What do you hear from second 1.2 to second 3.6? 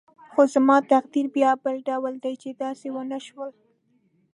بیا بل ډول دی چې داسې ونه شول.